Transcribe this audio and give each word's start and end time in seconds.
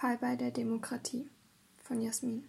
Fallbei 0.00 0.36
der 0.36 0.52
Demokratie 0.52 1.28
von 1.82 2.00
Jasmin. 2.00 2.48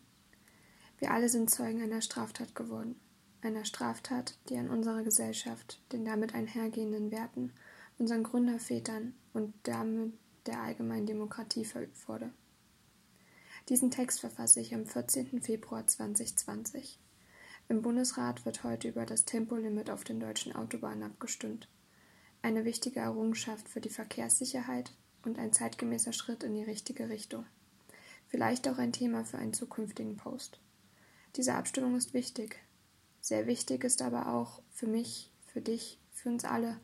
Wir 0.99 1.09
alle 1.09 1.29
sind 1.29 1.49
Zeugen 1.49 1.81
einer 1.81 2.03
Straftat 2.03 2.53
geworden. 2.53 2.95
Einer 3.41 3.65
Straftat, 3.65 4.37
die 4.49 4.57
an 4.59 4.69
unserer 4.69 5.01
Gesellschaft, 5.01 5.81
den 5.91 6.05
damit 6.05 6.35
einhergehenden 6.35 7.09
Werten, 7.09 7.51
unseren 7.97 8.21
Gründervätern 8.21 9.15
und 9.33 9.55
damit 9.63 10.13
der 10.45 10.61
allgemeinen 10.61 11.07
Demokratie 11.07 11.65
verübt 11.65 12.07
wurde. 12.07 12.31
Diesen 13.67 13.89
Text 13.89 14.19
verfasse 14.19 14.61
ich 14.61 14.75
am 14.75 14.85
14. 14.85 15.41
Februar 15.41 15.87
2020. 15.87 16.99
Im 17.67 17.81
Bundesrat 17.81 18.45
wird 18.45 18.63
heute 18.63 18.89
über 18.89 19.07
das 19.07 19.25
Tempolimit 19.25 19.89
auf 19.89 20.03
den 20.03 20.19
deutschen 20.19 20.55
Autobahnen 20.55 21.01
abgestimmt. 21.01 21.67
Eine 22.43 22.63
wichtige 22.63 22.99
Errungenschaft 22.99 23.67
für 23.67 23.81
die 23.81 23.89
Verkehrssicherheit 23.89 24.93
und 25.23 25.39
ein 25.39 25.53
zeitgemäßer 25.53 26.13
Schritt 26.13 26.43
in 26.43 26.53
die 26.53 26.63
richtige 26.63 27.09
Richtung. 27.09 27.45
Vielleicht 28.27 28.67
auch 28.67 28.77
ein 28.77 28.93
Thema 28.93 29.25
für 29.25 29.37
einen 29.37 29.53
zukünftigen 29.53 30.17
Post. 30.17 30.59
Diese 31.35 31.55
Abstimmung 31.55 31.95
ist 31.95 32.13
wichtig. 32.13 32.59
Sehr 33.21 33.47
wichtig 33.47 33.83
ist 33.83 34.01
aber 34.01 34.33
auch 34.33 34.61
für 34.71 34.87
mich, 34.87 35.31
für 35.45 35.61
dich, 35.61 35.99
für 36.11 36.29
uns 36.29 36.45
alle, 36.45 36.79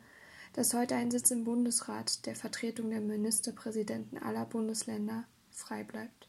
dass 0.52 0.74
heute 0.74 0.96
ein 0.96 1.10
Sitz 1.10 1.30
im 1.30 1.44
Bundesrat 1.44 2.26
der 2.26 2.34
Vertretung 2.34 2.90
der 2.90 3.00
Ministerpräsidenten 3.00 4.18
aller 4.18 4.44
Bundesländer 4.44 5.24
frei 5.50 5.84
bleibt. 5.84 6.28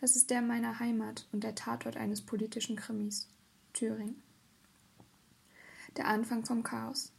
Es 0.00 0.16
ist 0.16 0.30
der 0.30 0.42
meiner 0.42 0.78
Heimat 0.78 1.26
und 1.32 1.42
der 1.42 1.54
Tatort 1.54 1.96
eines 1.96 2.22
politischen 2.22 2.76
Krimis, 2.76 3.28
Thüringen. 3.72 4.22
Der 5.96 6.06
Anfang 6.06 6.44
vom 6.44 6.62
Chaos. 6.62 7.12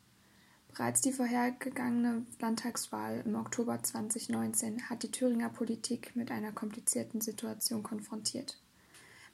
Bereits 0.72 1.02
die 1.02 1.12
vorhergegangene 1.12 2.26
Landtagswahl 2.40 3.23
im 3.26 3.36
Oktober 3.36 3.82
2019 3.82 4.90
hat 4.90 5.04
die 5.04 5.12
Thüringer 5.12 5.50
Politik 5.50 6.16
mit 6.16 6.32
einer 6.32 6.52
komplizierten 6.52 7.22
Situation 7.22 7.84
konfrontiert. 7.84 8.58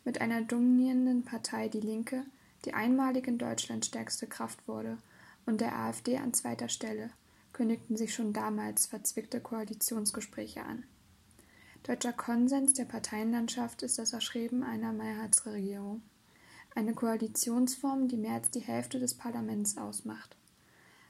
Mit 0.06 0.22
einer 0.22 0.42
dominierenden 0.42 1.24
Partei 1.24 1.68
Die 1.68 1.82
Linke, 1.82 2.26
die 2.64 2.74
einmalig 2.74 3.28
in 3.28 3.38
Deutschland 3.38 3.86
stärkste 3.86 4.28
Kraft 4.28 4.68
wurde, 4.68 4.98
und 5.46 5.62
der 5.62 5.78
AfD 5.78 6.18
an 6.18 6.34
zweiter 6.34 6.70
Stelle, 6.70 7.12
kündigten 7.54 7.96
sich 7.96 8.14
schon 8.14 8.34
damals 8.34 8.88
verzwickte 8.88 9.40
Koalitionsgespräche 9.40 10.64
an. 10.64 10.84
Deutscher 11.84 12.14
Konsens 12.14 12.74
der 12.74 12.86
Parteienlandschaft 12.86 13.84
ist 13.84 14.00
das 14.00 14.14
Erschreiben 14.14 14.64
einer 14.64 14.92
Mehrheitsregierung. 14.92 16.02
Eine 16.74 16.94
Koalitionsform, 16.94 18.08
die 18.08 18.18
mehr 18.18 18.34
als 18.34 18.50
die 18.50 18.60
Hälfte 18.62 19.00
des 19.00 19.14
Parlaments 19.14 19.78
ausmacht. 19.78 20.36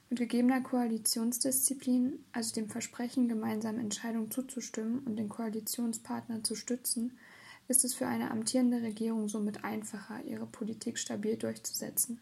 Mit 0.08 0.20
gegebener 0.20 0.60
Koalitionsdisziplin, 0.60 2.24
also 2.32 2.54
dem 2.54 2.68
Versprechen, 2.68 3.28
gemeinsam 3.28 3.80
Entscheidungen 3.80 4.30
zuzustimmen 4.30 5.00
und 5.00 5.16
den 5.16 5.28
Koalitionspartner 5.28 6.44
zu 6.44 6.54
stützen, 6.54 7.18
ist 7.66 7.84
es 7.84 7.94
für 7.94 8.06
eine 8.06 8.30
amtierende 8.30 8.82
Regierung 8.82 9.28
somit 9.28 9.64
einfacher, 9.64 10.22
ihre 10.24 10.46
Politik 10.46 10.98
stabil 10.98 11.36
durchzusetzen. 11.36 12.20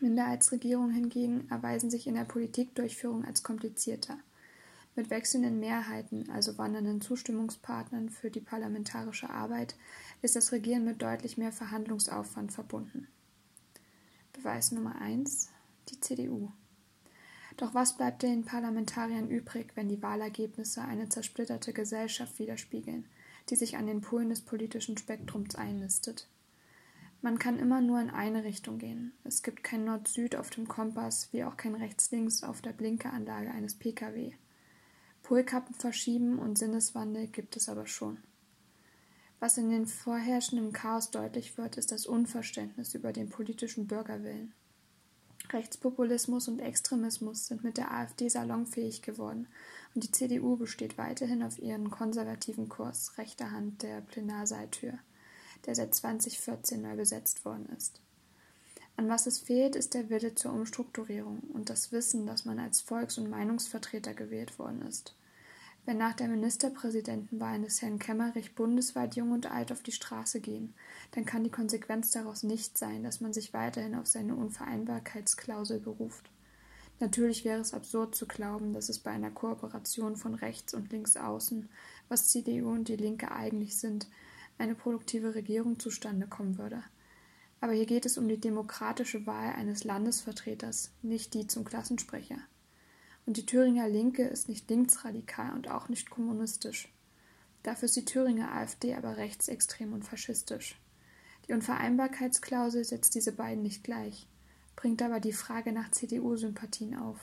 Minderheitsregierungen 0.00 0.92
hingegen 0.92 1.48
erweisen 1.48 1.90
sich 1.90 2.08
in 2.08 2.14
der 2.14 2.24
Politikdurchführung 2.24 3.24
als 3.24 3.44
komplizierter. 3.44 4.18
Mit 4.96 5.10
wechselnden 5.10 5.60
Mehrheiten, 5.60 6.28
also 6.30 6.58
wandernden 6.58 7.00
Zustimmungspartnern 7.00 8.10
für 8.10 8.30
die 8.30 8.40
parlamentarische 8.40 9.30
Arbeit, 9.30 9.76
ist 10.22 10.34
das 10.34 10.50
Regieren 10.50 10.84
mit 10.84 11.00
deutlich 11.00 11.38
mehr 11.38 11.52
Verhandlungsaufwand 11.52 12.52
verbunden. 12.52 13.06
Beweis 14.32 14.72
Nummer 14.72 15.00
1. 15.00 15.50
Die 15.90 16.00
CDU. 16.00 16.50
Doch 17.56 17.74
was 17.74 17.96
bleibt 17.96 18.22
den 18.22 18.44
Parlamentariern 18.44 19.28
übrig, 19.28 19.72
wenn 19.74 19.88
die 19.88 20.02
Wahlergebnisse 20.02 20.82
eine 20.82 21.08
zersplitterte 21.08 21.72
Gesellschaft 21.72 22.38
widerspiegeln, 22.38 23.06
die 23.48 23.56
sich 23.56 23.76
an 23.76 23.86
den 23.86 24.00
Polen 24.00 24.28
des 24.28 24.40
politischen 24.40 24.96
Spektrums 24.96 25.54
einnistet? 25.54 26.28
Man 27.22 27.38
kann 27.38 27.58
immer 27.58 27.80
nur 27.80 28.00
in 28.00 28.10
eine 28.10 28.44
Richtung 28.44 28.78
gehen. 28.78 29.12
Es 29.24 29.42
gibt 29.42 29.64
kein 29.64 29.84
Nord-Süd 29.84 30.36
auf 30.36 30.50
dem 30.50 30.68
Kompass, 30.68 31.32
wie 31.32 31.44
auch 31.44 31.56
kein 31.56 31.74
Rechts-Links 31.74 32.42
auf 32.42 32.60
der 32.60 32.72
Blinkeranlage 32.72 33.50
eines 33.50 33.74
Pkw. 33.78 34.32
Polkappen 35.22 35.74
verschieben 35.74 36.38
und 36.38 36.58
Sinneswandel 36.58 37.28
gibt 37.28 37.56
es 37.56 37.70
aber 37.70 37.86
schon. 37.86 38.18
Was 39.40 39.56
in 39.56 39.70
den 39.70 39.86
vorherrschenden 39.86 40.72
Chaos 40.72 41.10
deutlich 41.10 41.56
wird, 41.56 41.78
ist 41.78 41.92
das 41.92 42.04
Unverständnis 42.04 42.94
über 42.94 43.12
den 43.12 43.30
politischen 43.30 43.86
Bürgerwillen. 43.86 44.52
Rechtspopulismus 45.54 46.48
und 46.48 46.58
Extremismus 46.58 47.46
sind 47.46 47.64
mit 47.64 47.78
der 47.78 47.92
AfD 47.92 48.28
salonfähig 48.28 49.00
geworden 49.02 49.46
und 49.94 50.04
die 50.04 50.10
CDU 50.10 50.56
besteht 50.56 50.98
weiterhin 50.98 51.42
auf 51.42 51.58
ihren 51.58 51.90
konservativen 51.90 52.68
Kurs 52.68 53.16
rechter 53.16 53.52
Hand 53.52 53.82
der 53.82 54.00
Plenarsaaltür, 54.00 54.98
der 55.64 55.74
seit 55.74 55.94
2014 55.94 56.82
neu 56.82 56.96
besetzt 56.96 57.44
worden 57.44 57.68
ist. 57.76 58.00
An 58.96 59.08
was 59.08 59.26
es 59.26 59.38
fehlt, 59.38 59.76
ist 59.76 59.94
der 59.94 60.10
Wille 60.10 60.34
zur 60.34 60.52
Umstrukturierung 60.52 61.38
und 61.52 61.70
das 61.70 61.90
Wissen, 61.92 62.26
dass 62.26 62.44
man 62.44 62.58
als 62.58 62.80
Volks- 62.80 63.18
und 63.18 63.30
Meinungsvertreter 63.30 64.12
gewählt 64.12 64.58
worden 64.58 64.82
ist. 64.82 65.14
Wenn 65.86 65.98
nach 65.98 66.14
der 66.14 66.28
Ministerpräsidentenwahl 66.28 67.60
des 67.60 67.82
Herrn 67.82 67.98
Kemmerich 67.98 68.54
bundesweit 68.54 69.16
jung 69.16 69.32
und 69.32 69.50
alt 69.50 69.70
auf 69.70 69.82
die 69.82 69.92
Straße 69.92 70.40
gehen, 70.40 70.72
dann 71.10 71.26
kann 71.26 71.44
die 71.44 71.50
Konsequenz 71.50 72.10
daraus 72.10 72.42
nicht 72.42 72.78
sein, 72.78 73.02
dass 73.04 73.20
man 73.20 73.34
sich 73.34 73.52
weiterhin 73.52 73.94
auf 73.94 74.06
seine 74.06 74.34
Unvereinbarkeitsklausel 74.34 75.80
beruft. 75.80 76.30
Natürlich 77.00 77.44
wäre 77.44 77.60
es 77.60 77.74
absurd 77.74 78.14
zu 78.14 78.26
glauben, 78.26 78.72
dass 78.72 78.88
es 78.88 78.98
bei 78.98 79.10
einer 79.10 79.30
Kooperation 79.30 80.16
von 80.16 80.34
rechts 80.34 80.72
und 80.72 80.90
links 80.90 81.18
außen, 81.18 81.68
was 82.08 82.28
CDU 82.28 82.70
und 82.70 82.88
die 82.88 82.96
Linke 82.96 83.30
eigentlich 83.30 83.76
sind, 83.76 84.08
eine 84.56 84.74
produktive 84.74 85.34
Regierung 85.34 85.78
zustande 85.78 86.26
kommen 86.26 86.56
würde. 86.56 86.82
Aber 87.60 87.72
hier 87.72 87.86
geht 87.86 88.06
es 88.06 88.16
um 88.16 88.26
die 88.26 88.40
demokratische 88.40 89.26
Wahl 89.26 89.52
eines 89.54 89.84
Landesvertreters, 89.84 90.92
nicht 91.02 91.34
die 91.34 91.46
zum 91.46 91.64
Klassensprecher. 91.64 92.38
Und 93.26 93.36
die 93.36 93.46
Thüringer 93.46 93.88
Linke 93.88 94.24
ist 94.24 94.48
nicht 94.48 94.68
linksradikal 94.68 95.54
und 95.54 95.70
auch 95.70 95.88
nicht 95.88 96.10
kommunistisch. 96.10 96.92
Dafür 97.62 97.86
ist 97.86 97.96
die 97.96 98.04
Thüringer 98.04 98.52
AfD 98.52 98.94
aber 98.94 99.16
rechtsextrem 99.16 99.92
und 99.94 100.04
faschistisch. 100.04 100.78
Die 101.48 101.52
Unvereinbarkeitsklausel 101.52 102.84
setzt 102.84 103.14
diese 103.14 103.32
beiden 103.32 103.62
nicht 103.62 103.84
gleich, 103.84 104.26
bringt 104.76 105.02
aber 105.02 105.20
die 105.20 105.32
Frage 105.32 105.72
nach 105.72 105.90
CDU-Sympathien 105.90 106.96
auf. 106.96 107.18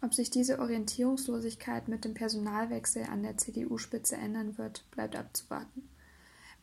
Ob 0.00 0.14
sich 0.14 0.30
diese 0.30 0.58
Orientierungslosigkeit 0.58 1.86
mit 1.86 2.04
dem 2.04 2.14
Personalwechsel 2.14 3.04
an 3.04 3.22
der 3.22 3.36
CDU-Spitze 3.36 4.16
ändern 4.16 4.58
wird, 4.58 4.84
bleibt 4.90 5.14
abzuwarten. 5.16 5.88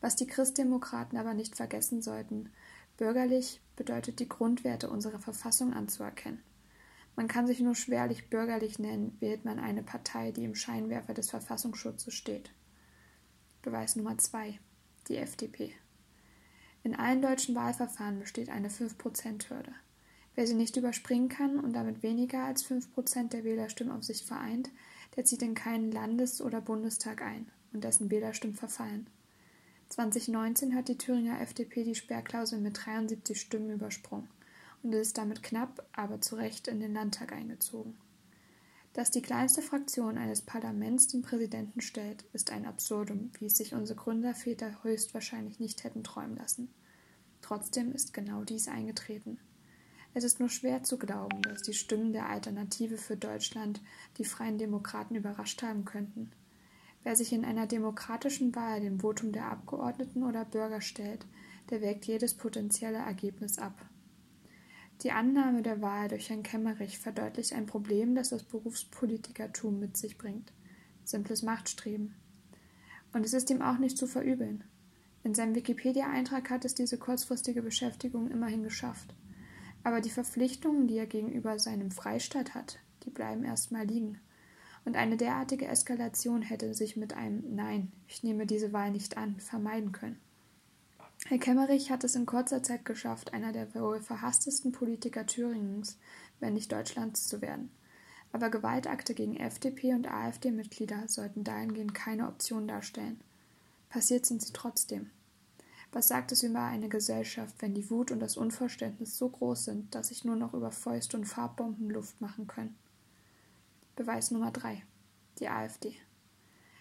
Was 0.00 0.16
die 0.16 0.26
Christdemokraten 0.26 1.18
aber 1.18 1.34
nicht 1.34 1.56
vergessen 1.56 2.02
sollten, 2.02 2.50
bürgerlich 2.96 3.60
bedeutet 3.76 4.18
die 4.18 4.28
Grundwerte 4.28 4.90
unserer 4.90 5.20
Verfassung 5.20 5.72
anzuerkennen. 5.72 6.42
Man 7.20 7.28
kann 7.28 7.46
sich 7.46 7.60
nur 7.60 7.74
schwerlich 7.74 8.30
bürgerlich 8.30 8.78
nennen, 8.78 9.14
wählt 9.20 9.44
man 9.44 9.58
eine 9.58 9.82
Partei, 9.82 10.32
die 10.32 10.44
im 10.44 10.54
Scheinwerfer 10.54 11.12
des 11.12 11.28
Verfassungsschutzes 11.28 12.14
steht. 12.14 12.50
Beweis 13.60 13.94
Nummer 13.94 14.16
zwei: 14.16 14.58
Die 15.06 15.18
FDP. 15.18 15.74
In 16.82 16.96
allen 16.96 17.20
deutschen 17.20 17.54
Wahlverfahren 17.54 18.20
besteht 18.20 18.48
eine 18.48 18.70
5%-Hürde. 18.70 19.74
Wer 20.34 20.46
sie 20.46 20.54
nicht 20.54 20.78
überspringen 20.78 21.28
kann 21.28 21.58
und 21.58 21.74
damit 21.74 22.02
weniger 22.02 22.44
als 22.44 22.64
5% 22.64 23.28
der 23.28 23.44
Wählerstimmen 23.44 23.94
auf 23.94 24.02
sich 24.02 24.24
vereint, 24.24 24.70
der 25.14 25.26
zieht 25.26 25.42
in 25.42 25.54
keinen 25.54 25.92
Landes- 25.92 26.40
oder 26.40 26.62
Bundestag 26.62 27.20
ein 27.20 27.50
und 27.74 27.84
dessen 27.84 28.10
Wählerstimmen 28.10 28.56
verfallen. 28.56 29.08
2019 29.90 30.74
hat 30.74 30.88
die 30.88 30.96
Thüringer 30.96 31.38
FDP 31.42 31.84
die 31.84 31.94
Sperrklausel 31.94 32.60
mit 32.60 32.86
73 32.86 33.38
Stimmen 33.38 33.68
übersprungen 33.68 34.30
und 34.82 34.92
ist 34.92 35.18
damit 35.18 35.42
knapp, 35.42 35.86
aber 35.92 36.20
zu 36.20 36.36
Recht 36.36 36.68
in 36.68 36.80
den 36.80 36.94
Landtag 36.94 37.32
eingezogen. 37.32 37.96
Dass 38.92 39.10
die 39.10 39.22
kleinste 39.22 39.62
Fraktion 39.62 40.18
eines 40.18 40.42
Parlaments 40.42 41.06
den 41.06 41.22
Präsidenten 41.22 41.80
stellt, 41.80 42.24
ist 42.32 42.50
ein 42.50 42.66
Absurdum, 42.66 43.30
wie 43.38 43.46
es 43.46 43.56
sich 43.56 43.74
unsere 43.74 43.98
Gründerväter 43.98 44.82
höchstwahrscheinlich 44.82 45.60
nicht 45.60 45.84
hätten 45.84 46.02
träumen 46.02 46.36
lassen. 46.36 46.68
Trotzdem 47.40 47.92
ist 47.92 48.12
genau 48.12 48.42
dies 48.42 48.66
eingetreten. 48.68 49.38
Es 50.12 50.24
ist 50.24 50.40
nur 50.40 50.48
schwer 50.48 50.82
zu 50.82 50.98
glauben, 50.98 51.40
dass 51.42 51.62
die 51.62 51.72
Stimmen 51.72 52.12
der 52.12 52.28
Alternative 52.28 52.96
für 52.96 53.16
Deutschland 53.16 53.80
die 54.18 54.24
freien 54.24 54.58
Demokraten 54.58 55.14
überrascht 55.14 55.62
haben 55.62 55.84
könnten. 55.84 56.32
Wer 57.04 57.14
sich 57.14 57.32
in 57.32 57.44
einer 57.44 57.66
demokratischen 57.66 58.54
Wahl 58.56 58.80
dem 58.80 59.00
Votum 59.00 59.30
der 59.30 59.50
Abgeordneten 59.50 60.24
oder 60.24 60.44
Bürger 60.44 60.80
stellt, 60.80 61.24
der 61.70 61.80
wägt 61.80 62.06
jedes 62.06 62.34
potenzielle 62.34 62.98
Ergebnis 62.98 63.58
ab. 63.58 63.86
Die 65.02 65.12
Annahme 65.12 65.62
der 65.62 65.80
Wahl 65.80 66.08
durch 66.08 66.28
Herrn 66.28 66.42
Kemmerich 66.42 66.98
verdeutlicht 66.98 67.54
ein 67.54 67.64
Problem, 67.64 68.14
das 68.14 68.28
das 68.28 68.42
Berufspolitikertum 68.42 69.80
mit 69.80 69.96
sich 69.96 70.18
bringt. 70.18 70.52
Simples 71.04 71.42
Machtstreben. 71.42 72.14
Und 73.14 73.24
es 73.24 73.32
ist 73.32 73.48
ihm 73.48 73.62
auch 73.62 73.78
nicht 73.78 73.96
zu 73.96 74.06
verübeln. 74.06 74.62
In 75.24 75.34
seinem 75.34 75.54
Wikipedia-Eintrag 75.54 76.50
hat 76.50 76.66
es 76.66 76.74
diese 76.74 76.98
kurzfristige 76.98 77.62
Beschäftigung 77.62 78.30
immerhin 78.30 78.62
geschafft. 78.62 79.14
Aber 79.84 80.02
die 80.02 80.10
Verpflichtungen, 80.10 80.86
die 80.86 80.98
er 80.98 81.06
gegenüber 81.06 81.58
seinem 81.58 81.90
Freistaat 81.90 82.54
hat, 82.54 82.78
die 83.04 83.10
bleiben 83.10 83.42
erstmal 83.42 83.86
liegen. 83.86 84.18
Und 84.84 84.96
eine 84.96 85.16
derartige 85.16 85.66
Eskalation 85.66 86.42
hätte 86.42 86.74
sich 86.74 86.96
mit 86.96 87.14
einem 87.14 87.54
Nein, 87.54 87.90
ich 88.06 88.22
nehme 88.22 88.44
diese 88.44 88.74
Wahl 88.74 88.90
nicht 88.90 89.16
an, 89.16 89.40
vermeiden 89.40 89.92
können. 89.92 90.20
Herr 91.30 91.38
Kemmerich 91.38 91.92
hat 91.92 92.02
es 92.02 92.16
in 92.16 92.26
kurzer 92.26 92.60
Zeit 92.60 92.84
geschafft, 92.84 93.32
einer 93.34 93.52
der 93.52 93.72
wohl 93.76 94.00
verhasstesten 94.00 94.72
Politiker 94.72 95.26
Thüringens, 95.26 95.96
wenn 96.40 96.54
nicht 96.54 96.72
Deutschlands, 96.72 97.28
zu 97.28 97.40
werden. 97.40 97.70
Aber 98.32 98.50
Gewaltakte 98.50 99.14
gegen 99.14 99.36
FDP 99.36 99.94
und 99.94 100.10
AfD-Mitglieder 100.10 101.06
sollten 101.06 101.44
dahingehend 101.44 101.94
keine 101.94 102.26
Option 102.26 102.66
darstellen. 102.66 103.20
Passiert 103.90 104.26
sind 104.26 104.42
sie 104.42 104.52
trotzdem. 104.52 105.12
Was 105.92 106.08
sagt 106.08 106.32
es 106.32 106.42
über 106.42 106.62
eine 106.62 106.88
Gesellschaft, 106.88 107.54
wenn 107.60 107.74
die 107.74 107.90
Wut 107.90 108.10
und 108.10 108.18
das 108.18 108.36
Unverständnis 108.36 109.16
so 109.16 109.28
groß 109.28 109.66
sind, 109.66 109.94
dass 109.94 110.08
sich 110.08 110.24
nur 110.24 110.34
noch 110.34 110.52
über 110.52 110.72
Fäuste 110.72 111.16
und 111.16 111.26
Farbbomben 111.26 111.90
Luft 111.90 112.20
machen 112.20 112.48
können? 112.48 112.76
Beweis 113.94 114.32
Nummer 114.32 114.50
drei: 114.50 114.82
Die 115.38 115.48
AfD. 115.48 115.94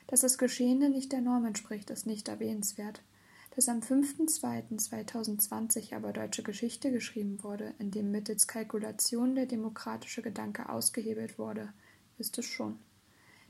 Dass 0.07 0.21
das 0.21 0.39
Geschehene 0.39 0.89
nicht 0.89 1.11
der 1.11 1.21
Norm 1.21 1.45
entspricht, 1.45 1.91
ist 1.91 2.07
nicht 2.07 2.27
erwähnenswert. 2.27 3.03
Dass 3.59 3.67
am 3.67 3.81
5.2.2020 3.81 5.93
aber 5.93 6.13
deutsche 6.13 6.43
Geschichte 6.43 6.93
geschrieben 6.93 7.43
wurde, 7.43 7.73
in 7.77 7.91
dem 7.91 8.09
mittels 8.09 8.47
Kalkulation 8.47 9.35
der 9.35 9.47
demokratische 9.47 10.21
Gedanke 10.21 10.69
ausgehebelt 10.69 11.37
wurde, 11.37 11.73
ist 12.17 12.37
es 12.37 12.45
schon 12.45 12.79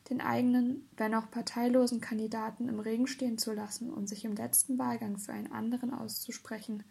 den 0.09 0.19
eigenen, 0.19 0.89
wenn 0.97 1.13
auch 1.13 1.29
parteilosen 1.29 2.01
Kandidaten 2.01 2.69
im 2.69 2.79
Regen 2.79 3.05
stehen 3.05 3.37
zu 3.37 3.53
lassen 3.53 3.93
und 3.93 4.09
sich 4.09 4.25
im 4.25 4.35
letzten 4.35 4.79
Wahlgang 4.79 5.19
für 5.19 5.31
einen 5.31 5.51
anderen 5.51 5.93
auszusprechen, 5.93 6.83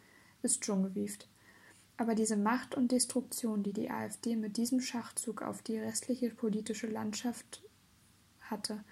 ist 0.42 0.64
schon 0.64 0.84
gewieft. 0.84 1.26
Aber 1.96 2.14
diese 2.14 2.36
Macht 2.36 2.76
und 2.76 2.92
Destruktion, 2.92 3.64
die 3.64 3.72
die 3.72 3.90
AfD 3.90 4.36
mit 4.36 4.56
diesem 4.56 4.80
Schachzug 4.80 5.42
auf 5.42 5.60
die 5.62 5.80
restliche 5.80 6.30
politische 6.30 6.86
Landschaft 6.86 7.64
hatte, 8.42 8.84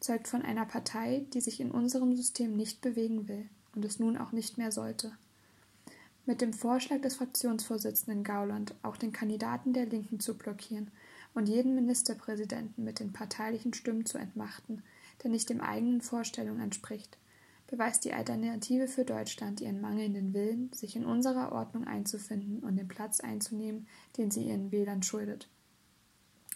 zeugt 0.00 0.28
von 0.28 0.40
einer 0.40 0.64
Partei, 0.64 1.26
die 1.34 1.42
sich 1.42 1.60
in 1.60 1.70
unserem 1.70 2.16
System 2.16 2.56
nicht 2.56 2.80
bewegen 2.80 3.28
will 3.28 3.50
und 3.76 3.84
es 3.84 4.00
nun 4.00 4.16
auch 4.16 4.32
nicht 4.32 4.58
mehr 4.58 4.72
sollte. 4.72 5.12
Mit 6.24 6.40
dem 6.40 6.52
Vorschlag 6.52 7.02
des 7.02 7.16
Fraktionsvorsitzenden 7.16 8.24
Gauland, 8.24 8.74
auch 8.82 8.96
den 8.96 9.12
Kandidaten 9.12 9.72
der 9.72 9.86
Linken 9.86 10.18
zu 10.18 10.36
blockieren, 10.36 10.90
und 11.34 11.48
jeden 11.48 11.74
Ministerpräsidenten 11.74 12.82
mit 12.82 12.98
den 12.98 13.12
parteilichen 13.12 13.74
Stimmen 13.74 14.06
zu 14.06 14.18
entmachten, 14.18 14.82
der 15.22 15.30
nicht 15.30 15.50
dem 15.50 15.60
eigenen 15.60 16.00
Vorstellungen 16.00 16.60
entspricht, 16.60 17.18
beweist 17.66 18.04
die 18.04 18.12
Alternative 18.12 18.88
für 18.88 19.04
Deutschland 19.04 19.60
ihren 19.60 19.80
mangelnden 19.80 20.32
Willen, 20.32 20.72
sich 20.72 20.96
in 20.96 21.04
unserer 21.04 21.52
Ordnung 21.52 21.84
einzufinden 21.84 22.60
und 22.60 22.76
den 22.76 22.88
Platz 22.88 23.20
einzunehmen, 23.20 23.86
den 24.16 24.30
sie 24.30 24.44
ihren 24.44 24.72
Wählern 24.72 25.02
schuldet. 25.02 25.48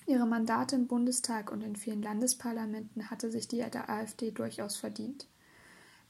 Ihre 0.07 0.27
Mandate 0.27 0.77
im 0.77 0.87
Bundestag 0.87 1.53
und 1.53 1.63
in 1.63 1.77
vielen 1.77 2.03
Landesparlamenten 2.03 3.11
hatte 3.11 3.31
sich 3.31 3.49
die 3.49 3.63
AfD 3.63 4.31
durchaus 4.31 4.77
verdient. 4.77 5.29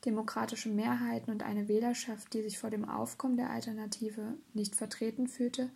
Demokratische 0.05 0.71
Mehrheiten 0.71 1.31
und 1.31 1.43
eine 1.43 1.69
Wählerschaft, 1.69 2.33
die 2.33 2.43
sich 2.43 2.59
vor 2.59 2.71
dem 2.71 2.89
Aufkommen 2.89 3.37
der 3.37 3.51
Alternative 3.51 4.35
nicht 4.55 4.75
vertreten 4.75 5.29
fühlte, 5.29 5.71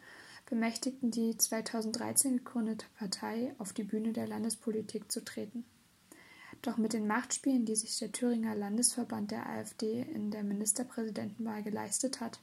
bemächtigten 0.47 1.11
die 1.11 1.37
2013 1.37 2.39
gegründete 2.39 2.87
Partei, 2.99 3.55
auf 3.59 3.73
die 3.73 3.85
Bühne 3.85 4.13
der 4.13 4.27
Landespolitik 4.27 5.11
zu 5.13 5.25
treten. 5.25 5.65
Doch 6.63 6.79
mit 6.79 6.95
den 6.95 7.07
Machtspielen, 7.07 7.67
die 7.67 7.77
sich 7.77 7.99
der 7.99 8.13
Thüringer 8.13 8.55
Landesverband 8.55 9.31
der 9.31 9.47
AfD 9.47 10.01
in 10.01 10.31
der 10.31 10.43
Ministerpräsidentenwahl 10.43 11.63
geleistet 11.63 12.21
hat, 12.21 12.41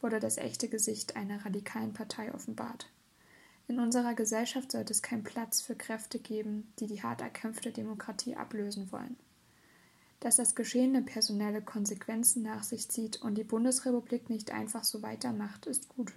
wurde 0.00 0.18
das 0.18 0.36
echte 0.36 0.68
Gesicht 0.68 1.14
einer 1.14 1.44
radikalen 1.44 1.92
Partei 1.92 2.34
offenbart. 2.34 2.90
In 3.68 3.78
unserer 3.78 4.14
Gesellschaft 4.14 4.72
sollte 4.72 4.92
es 4.92 5.02
keinen 5.02 5.22
Platz 5.22 5.60
für 5.60 5.76
Kräfte 5.76 6.18
geben, 6.18 6.72
die 6.80 6.88
die 6.88 7.02
hart 7.02 7.20
erkämpfte 7.20 7.70
Demokratie 7.70 8.34
ablösen 8.34 8.90
wollen. 8.90 9.16
Dass 10.20 10.36
das 10.36 10.54
Geschehene 10.54 11.00
personelle 11.00 11.62
Konsequenzen 11.62 12.42
nach 12.42 12.62
sich 12.62 12.90
zieht 12.90 13.22
und 13.22 13.36
die 13.36 13.44
Bundesrepublik 13.44 14.28
nicht 14.28 14.52
einfach 14.52 14.84
so 14.84 15.02
weitermacht, 15.02 15.66
ist 15.66 15.88
gut. 15.88 16.12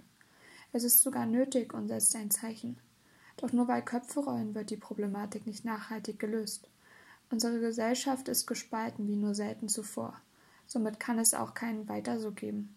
Es 0.72 0.84
ist 0.84 1.00
sogar 1.00 1.24
nötig 1.24 1.72
und 1.72 1.88
setzt 1.88 2.14
ein 2.14 2.30
Zeichen. 2.30 2.76
Doch 3.38 3.52
nur 3.52 3.66
weil 3.66 3.82
Köpfe 3.82 4.20
rollen, 4.20 4.54
wird 4.54 4.70
die 4.70 4.76
Problematik 4.76 5.46
nicht 5.46 5.64
nachhaltig 5.64 6.18
gelöst. 6.18 6.68
Unsere 7.30 7.58
Gesellschaft 7.60 8.28
ist 8.28 8.46
gespalten 8.46 9.08
wie 9.08 9.16
nur 9.16 9.34
selten 9.34 9.68
zuvor. 9.68 10.20
Somit 10.66 11.00
kann 11.00 11.18
es 11.18 11.32
auch 11.32 11.54
keinen 11.54 11.88
Weiter 11.88 12.20
so 12.20 12.30
geben. 12.30 12.74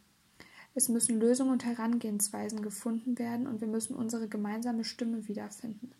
Es 0.75 0.89
müssen 0.89 1.19
Lösungen 1.19 1.51
und 1.51 1.65
Herangehensweisen 1.65 2.61
gefunden 2.61 3.19
werden 3.19 3.47
und 3.47 3.61
wir 3.61 3.67
müssen 3.67 3.95
unsere 3.95 4.27
gemeinsame 4.27 4.83
Stimme 4.83 5.27
wiederfinden. 5.27 5.91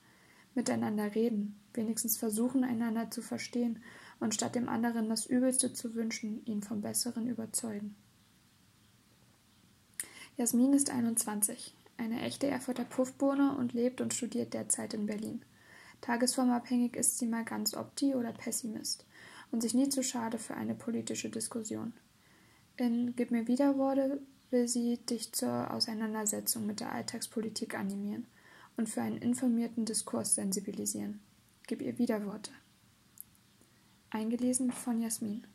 Miteinander 0.55 1.13
reden, 1.15 1.59
wenigstens 1.73 2.17
versuchen, 2.17 2.63
einander 2.63 3.11
zu 3.11 3.21
verstehen 3.21 3.79
und 4.19 4.33
statt 4.33 4.55
dem 4.55 4.69
anderen 4.69 5.09
das 5.09 5.25
Übelste 5.25 5.73
zu 5.73 5.95
wünschen, 5.95 6.45
ihn 6.45 6.61
vom 6.61 6.81
Besseren 6.81 7.27
überzeugen. 7.27 7.95
Jasmin 10.37 10.73
ist 10.73 10.89
21 10.89 11.73
eine 11.97 12.21
echte 12.21 12.47
Erfurter 12.47 12.85
Puffbohne 12.85 13.55
und 13.57 13.73
lebt 13.73 14.01
und 14.01 14.13
studiert 14.13 14.53
derzeit 14.53 14.93
in 14.93 15.07
Berlin. 15.07 15.41
Tagesformabhängig 16.01 16.95
ist 16.95 17.17
sie 17.17 17.25
mal 17.25 17.43
ganz 17.43 17.73
Opti 17.73 18.13
oder 18.13 18.31
Pessimist 18.31 19.05
und 19.51 19.61
sich 19.61 19.73
nie 19.73 19.89
zu 19.89 20.03
schade 20.03 20.37
für 20.37 20.55
eine 20.55 20.75
politische 20.75 21.29
Diskussion. 21.29 21.93
In 22.77 23.15
Gib 23.15 23.31
mir 23.31 23.47
Widerworte 23.47 24.21
will 24.51 24.67
sie 24.67 24.97
dich 24.97 25.33
zur 25.33 25.71
Auseinandersetzung 25.71 26.65
mit 26.65 26.79
der 26.79 26.91
Alltagspolitik 26.91 27.77
animieren 27.77 28.27
und 28.77 28.87
für 28.87 29.01
einen 29.01 29.17
informierten 29.17 29.85
Diskurs 29.85 30.35
sensibilisieren. 30.35 31.19
Gib 31.65 31.81
ihr 31.81 31.97
Widerworte. 31.97 32.51
Eingelesen 34.09 34.71
von 34.71 35.01
Jasmin. 35.01 35.45